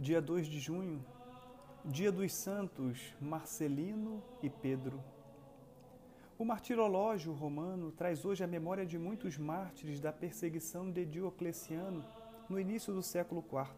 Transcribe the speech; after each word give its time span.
Dia 0.00 0.22
2 0.22 0.46
de 0.46 0.60
junho, 0.60 1.04
dia 1.84 2.12
dos 2.12 2.32
santos 2.32 3.16
Marcelino 3.20 4.22
e 4.40 4.48
Pedro. 4.48 5.02
O 6.38 6.44
martirológio 6.44 7.32
romano 7.32 7.90
traz 7.90 8.24
hoje 8.24 8.44
a 8.44 8.46
memória 8.46 8.86
de 8.86 8.96
muitos 8.96 9.36
mártires 9.36 9.98
da 9.98 10.12
perseguição 10.12 10.88
de 10.88 11.04
Diocleciano 11.04 12.04
no 12.48 12.60
início 12.60 12.94
do 12.94 13.02
século 13.02 13.44
IV. 13.44 13.74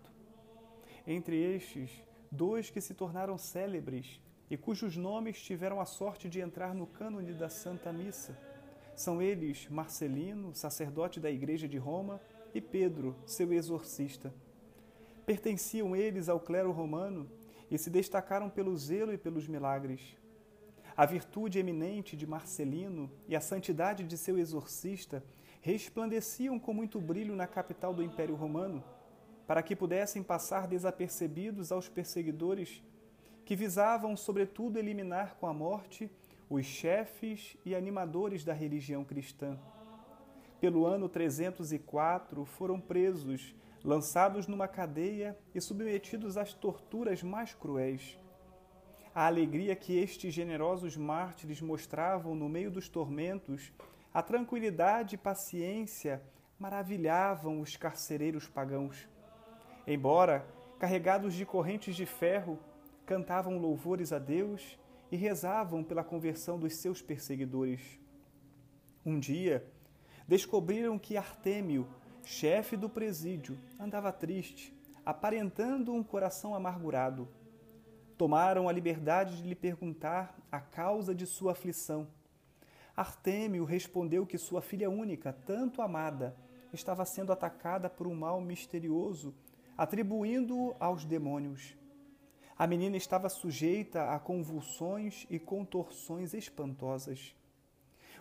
Entre 1.07 1.39
estes, 1.39 1.91
dois 2.31 2.69
que 2.69 2.83
se 2.83 2.93
tornaram 2.93 3.39
célebres 3.39 4.21
e 4.51 4.59
cujos 4.59 4.99
nomes 4.99 5.41
tiveram 5.41 5.81
a 5.81 5.87
sorte 5.87 6.29
de 6.29 6.39
entrar 6.39 6.75
no 6.75 6.87
cânone 6.87 7.33
da 7.33 7.49
Santa 7.49 7.95
Missa. 7.95 8.39
São 8.95 9.23
eles 9.23 9.67
Marcelino, 9.71 10.55
sacerdote 10.55 11.19
da 11.19 11.31
Igreja 11.31 11.67
de 11.67 11.79
Roma, 11.79 12.21
e 12.53 12.61
Pedro, 12.61 13.17
seu 13.25 13.55
exorcista. 13.55 14.35
Pertenciam 15.31 15.95
eles 15.95 16.29
ao 16.29 16.41
clero 16.41 16.73
romano 16.73 17.31
e 17.71 17.79
se 17.79 17.89
destacaram 17.89 18.51
pelo 18.51 18.77
zelo 18.77 19.13
e 19.13 19.17
pelos 19.17 19.47
milagres. 19.47 20.19
A 20.97 21.07
virtude 21.07 21.57
eminente 21.57 22.17
de 22.17 22.27
Marcelino 22.27 23.09
e 23.29 23.37
a 23.37 23.41
santidade 23.41 24.03
de 24.03 24.19
seu 24.19 24.37
exorcista 24.37 25.23
resplandeciam 25.61 26.59
com 26.59 26.75
muito 26.75 27.01
brilho 27.01 27.37
na 27.37 27.47
capital 27.47 27.95
do 27.95 28.03
Império 28.03 28.35
Romano, 28.35 28.83
para 29.47 29.63
que 29.63 29.77
pudessem 29.77 30.21
passar 30.21 30.67
desapercebidos 30.67 31.71
aos 31.71 31.89
perseguidores 31.89 32.83
que 33.45 33.55
visavam, 33.55 34.17
sobretudo, 34.17 34.81
eliminar 34.81 35.37
com 35.37 35.47
a 35.47 35.55
morte 35.55 36.11
os 36.49 36.67
chefes 36.67 37.57
e 37.65 37.73
animadores 37.73 38.43
da 38.43 38.53
religião 38.53 39.05
cristã. 39.05 39.57
Pelo 40.61 40.87
ano 40.87 41.09
304, 41.09 42.45
foram 42.45 42.81
presos 42.81 43.55
lançados 43.83 44.47
numa 44.47 44.69
cadeia 44.69 45.39
e 45.55 45.61
submetidos 45.61 46.37
às 46.37 46.53
torturas 46.53 47.23
mais 47.23 47.55
cruéis. 47.55 48.19
A 49.15 49.27
alegria 49.27 49.75
que 49.75 49.97
estes 49.99 50.33
generosos 50.33 50.97
mártires 50.97 51.61
mostravam 51.61 52.35
no 52.35 52.49
meio 52.49 52.71
dos 52.71 52.89
tormentos, 52.89 53.73
a 54.13 54.23
tranquilidade 54.23 55.15
e 55.15 55.19
paciência 55.19 56.23
maravilhavam 56.59 57.61
os 57.61 57.77
carcereiros 57.77 58.47
pagãos. 58.47 59.09
Embora, 59.87 60.47
carregados 60.79 61.35
de 61.35 61.45
correntes 61.45 61.97
de 61.97 62.07
ferro, 62.07 62.59
cantavam 63.07 63.59
louvores 63.59 64.13
a 64.13 64.19
Deus 64.19 64.79
e 65.11 65.17
rezavam 65.17 65.83
pela 65.83 66.05
conversão 66.05 66.59
dos 66.59 66.77
seus 66.77 67.03
perseguidores. 67.03 67.99
Um 69.05 69.19
dia, 69.19 69.67
descobriram 70.29 70.99
que 70.99 71.17
Artêmio, 71.17 71.89
chefe 72.25 72.77
do 72.77 72.89
presídio, 72.89 73.59
andava 73.79 74.13
triste, 74.13 74.75
aparentando 75.05 75.93
um 75.93 76.03
coração 76.03 76.55
amargurado. 76.55 77.29
Tomaram 78.17 78.69
a 78.69 78.73
liberdade 78.73 79.43
de 79.43 79.49
lhe 79.49 79.55
perguntar 79.55 80.39
a 80.53 80.61
causa 80.61 81.15
de 81.15 81.27
sua 81.27 81.53
aflição. 81.53 82.07
Artêmio 82.95 83.65
respondeu 83.65 84.27
que 84.27 84.37
sua 84.37 84.61
filha 84.61 84.91
única, 84.91 85.33
tanto 85.33 85.81
amada, 85.81 86.37
estava 86.73 87.05
sendo 87.05 87.33
atacada 87.33 87.89
por 87.89 88.07
um 88.07 88.15
mal 88.15 88.41
misterioso, 88.41 89.35
atribuindo-o 89.77 90.77
aos 90.79 91.05
demônios. 91.05 91.75
A 92.59 92.67
menina 92.67 92.97
estava 92.97 93.31
sujeita 93.31 94.11
a 94.11 94.19
convulsões 94.19 95.27
e 95.31 95.39
contorções 95.39 96.35
espantosas. 96.35 97.35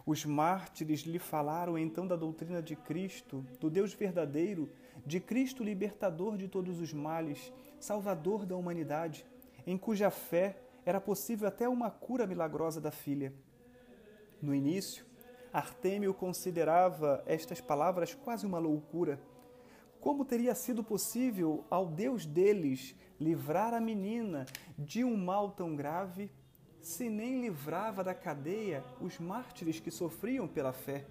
Os 0.06 0.26
mártires 0.26 1.02
lhe 1.02 1.20
falaram 1.20 1.78
então 1.78 2.08
da 2.08 2.16
doutrina 2.16 2.62
de 2.62 2.76
Cristo, 2.76 3.46
do 3.60 3.70
Deus 3.70 3.94
verdadeiro, 3.94 4.70
de 5.06 5.20
Cristo 5.20 5.64
libertador 5.64 6.38
de 6.38 6.48
todos 6.48 6.80
os 6.80 6.94
males, 6.94 7.52
salvador 7.80 8.46
da 8.46 8.56
humanidade, 8.56 9.26
em 9.66 9.78
cuja 9.78 10.10
fé 10.10 10.58
era 10.86 11.00
possível 11.00 11.48
até 11.48 11.68
uma 11.68 11.92
cura 11.92 12.26
milagrosa 12.26 12.82
da 12.82 12.92
filha. 12.92 13.34
No 14.42 14.56
início, 14.56 15.06
Artêmio 15.52 16.14
considerava 16.14 17.24
estas 17.26 17.60
palavras 17.60 18.14
quase 18.14 18.46
uma 18.46 18.60
loucura. 18.60 19.20
Como 20.00 20.24
teria 20.24 20.56
sido 20.56 20.84
possível 20.84 21.66
ao 21.70 21.86
Deus 21.86 22.26
deles 22.26 22.96
livrar 23.20 23.74
a 23.74 23.82
menina 23.82 24.46
de 24.78 25.04
um 25.04 25.18
mal 25.18 25.52
tão 25.52 25.76
grave 25.76 26.32
se 26.90 27.08
nem 27.08 27.40
livrava 27.40 28.04
da 28.04 28.16
cadeia 28.16 28.84
os 29.00 29.20
mártires 29.20 29.80
que 29.80 29.92
sofriam 29.92 30.48
pela 30.48 30.74
fé. 30.74 31.06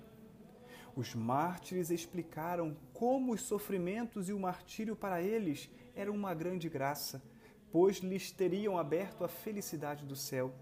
Os 0.96 1.14
mártires 1.14 1.90
explicaram 1.90 2.76
como 2.92 3.32
os 3.32 3.42
sofrimentos 3.42 4.28
e 4.28 4.32
o 4.32 4.40
martírio 4.40 4.96
para 4.96 5.22
eles 5.22 5.70
eram 5.94 6.14
uma 6.14 6.34
grande 6.34 6.68
graça, 6.68 7.22
pois 7.70 7.98
lhes 7.98 8.32
teriam 8.32 8.76
aberto 8.76 9.22
a 9.22 9.28
felicidade 9.28 10.04
do 10.04 10.16
céu. 10.16 10.52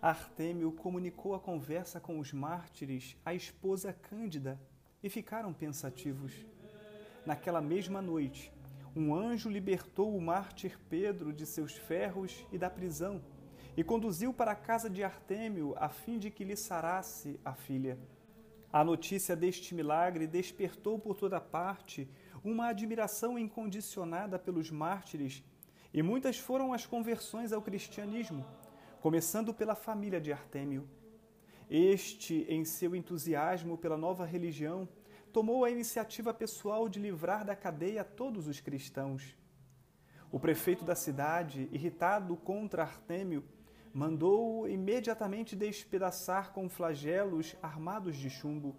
Artêmio 0.00 0.72
comunicou 0.72 1.34
a 1.34 1.38
conversa 1.38 2.00
com 2.00 2.18
os 2.18 2.32
mártires 2.32 3.18
à 3.22 3.34
esposa 3.34 3.92
Cândida 3.92 4.58
e 5.02 5.10
ficaram 5.10 5.52
pensativos. 5.52 6.32
Naquela 7.26 7.60
mesma 7.60 8.00
noite, 8.00 8.50
um 8.96 9.14
anjo 9.14 9.50
libertou 9.50 10.16
o 10.16 10.20
mártir 10.20 10.78
Pedro 10.88 11.30
de 11.30 11.44
seus 11.44 11.74
ferros 11.74 12.46
e 12.50 12.56
da 12.56 12.70
prisão 12.70 13.20
e 13.80 13.82
conduziu 13.82 14.30
para 14.30 14.52
a 14.52 14.54
casa 14.54 14.90
de 14.90 15.02
Artêmio 15.02 15.74
a 15.78 15.88
fim 15.88 16.18
de 16.18 16.30
que 16.30 16.44
lhe 16.44 16.54
sarasse 16.54 17.40
a 17.42 17.54
filha. 17.54 17.98
A 18.70 18.84
notícia 18.84 19.34
deste 19.34 19.74
milagre 19.74 20.26
despertou 20.26 20.98
por 20.98 21.16
toda 21.16 21.40
parte 21.40 22.06
uma 22.44 22.66
admiração 22.66 23.38
incondicionada 23.38 24.38
pelos 24.38 24.70
mártires, 24.70 25.42
e 25.94 26.02
muitas 26.02 26.38
foram 26.38 26.74
as 26.74 26.84
conversões 26.84 27.54
ao 27.54 27.62
cristianismo, 27.62 28.44
começando 29.00 29.54
pela 29.54 29.74
família 29.74 30.20
de 30.20 30.30
Artêmio. 30.30 30.86
Este, 31.70 32.44
em 32.50 32.66
seu 32.66 32.94
entusiasmo 32.94 33.78
pela 33.78 33.96
nova 33.96 34.26
religião, 34.26 34.86
tomou 35.32 35.64
a 35.64 35.70
iniciativa 35.70 36.34
pessoal 36.34 36.86
de 36.86 37.00
livrar 37.00 37.46
da 37.46 37.56
cadeia 37.56 38.04
todos 38.04 38.46
os 38.46 38.60
cristãos. 38.60 39.34
O 40.30 40.38
prefeito 40.38 40.84
da 40.84 40.94
cidade, 40.94 41.66
irritado 41.72 42.36
contra 42.36 42.82
Artêmio, 42.82 43.42
mandou-o 43.92 44.68
imediatamente 44.68 45.56
despedaçar 45.56 46.52
com 46.52 46.68
flagelos 46.68 47.56
armados 47.62 48.16
de 48.16 48.30
chumbo. 48.30 48.76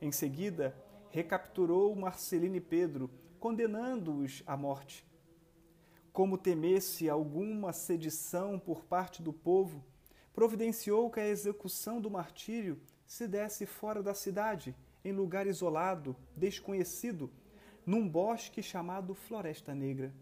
Em 0.00 0.12
seguida, 0.12 0.76
recapturou 1.10 1.94
Marcelino 1.94 2.56
e 2.56 2.60
Pedro, 2.60 3.10
condenando-os 3.40 4.42
à 4.46 4.56
morte. 4.56 5.06
Como 6.12 6.38
temesse 6.38 7.08
alguma 7.08 7.72
sedição 7.72 8.58
por 8.58 8.84
parte 8.84 9.22
do 9.22 9.32
povo, 9.32 9.84
providenciou 10.32 11.10
que 11.10 11.20
a 11.20 11.26
execução 11.26 12.00
do 12.00 12.10
martírio 12.10 12.80
se 13.06 13.26
desse 13.26 13.66
fora 13.66 14.02
da 14.02 14.14
cidade, 14.14 14.74
em 15.04 15.12
lugar 15.12 15.46
isolado, 15.46 16.16
desconhecido, 16.36 17.30
num 17.84 18.08
bosque 18.08 18.62
chamado 18.62 19.14
Floresta 19.14 19.74
Negra. 19.74 20.12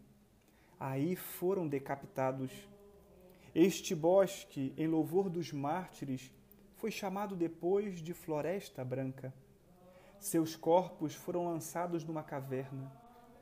Aí 0.79 1.15
foram 1.15 1.69
decapitados 1.69 2.51
este 3.55 3.95
bosque, 3.95 4.73
em 4.79 4.87
louvor 4.87 5.29
dos 5.29 5.53
mártires, 5.53 6.33
foi 6.75 6.91
chamado 6.91 7.37
depois 7.37 8.03
de 8.03 8.15
Floresta 8.15 8.83
Branca. 8.83 9.33
Seus 10.19 10.57
corpos 10.57 11.15
foram 11.15 11.45
lançados 11.45 12.03
numa 12.03 12.23
caverna. 12.23 12.91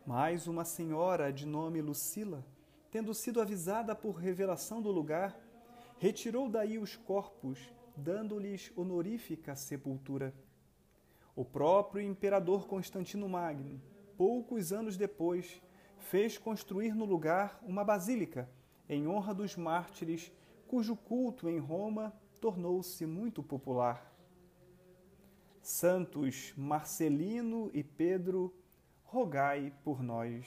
Mas 0.05 0.49
uma 0.49 0.65
senhora 0.65 1.33
de 1.33 1.47
nome 1.47 1.81
Lucila, 1.81 2.45
tendo 2.91 3.15
sido 3.15 3.41
avisada 3.41 3.95
por 3.95 4.17
revelação 4.17 4.83
do 4.83 4.91
lugar, 4.91 5.39
retirou 6.01 6.49
daí 6.49 6.77
os 6.77 6.97
corpos, 6.97 7.73
dando-lhes 7.97 8.73
honorífica 8.75 9.55
sepultura. 9.55 10.35
O 11.37 11.45
próprio 11.45 12.03
imperador 12.03 12.67
Constantino 12.67 13.29
Magno, 13.29 13.81
poucos 14.17 14.73
anos 14.73 14.97
depois, 14.97 15.63
fez 15.99 16.37
construir 16.37 16.97
no 16.97 17.05
lugar 17.05 17.63
uma 17.63 17.85
basílica 17.85 18.49
em 18.91 19.07
honra 19.07 19.33
dos 19.33 19.57
mártires, 19.57 20.33
cujo 20.67 20.97
culto 20.97 21.49
em 21.49 21.61
Roma 21.61 22.13
tornou-se 22.41 23.07
muito 23.07 23.41
popular. 23.41 24.13
Santos 25.63 26.53
Marcelino 26.57 27.71
e 27.73 27.85
Pedro, 27.85 28.53
rogai 29.05 29.73
por 29.85 30.03
nós. 30.03 30.45